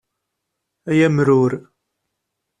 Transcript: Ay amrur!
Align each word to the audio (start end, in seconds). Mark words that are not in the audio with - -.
Ay 0.89 0.99
amrur! 1.07 1.51